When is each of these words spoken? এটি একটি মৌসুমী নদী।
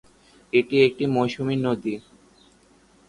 এটি 0.53 0.75
একটি 0.87 1.03
মৌসুমী 1.07 1.55
নদী। 1.57 1.93